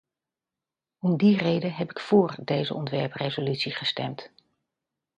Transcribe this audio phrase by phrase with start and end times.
[0.99, 4.31] Om die reden heb ik voor deze ontwerpresolutie gestemd.